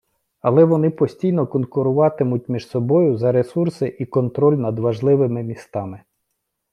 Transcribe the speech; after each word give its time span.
Але 0.41 0.65
вони 0.65 0.89
постійно 0.89 1.47
конкуруватимуть 1.47 2.49
між 2.49 2.67
собою 2.67 3.17
за 3.17 3.31
ресурси 3.31 3.97
і 3.99 4.05
контроль 4.05 4.55
над 4.57 4.79
важливими 4.79 5.43
містами. 5.43 6.03